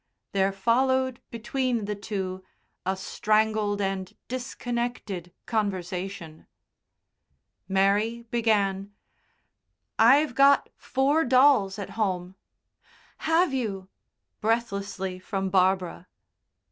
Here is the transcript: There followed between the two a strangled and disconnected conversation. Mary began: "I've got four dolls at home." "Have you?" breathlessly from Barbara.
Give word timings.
There 0.31 0.51
followed 0.51 1.21
between 1.29 1.85
the 1.85 1.93
two 1.93 2.43
a 2.87 2.97
strangled 2.97 3.79
and 3.81 4.11
disconnected 4.27 5.31
conversation. 5.45 6.47
Mary 7.67 8.23
began: 8.31 8.93
"I've 9.99 10.33
got 10.33 10.69
four 10.75 11.23
dolls 11.23 11.77
at 11.77 11.91
home." 11.91 12.33
"Have 13.29 13.53
you?" 13.53 13.89
breathlessly 14.39 15.19
from 15.19 15.51
Barbara. 15.51 16.07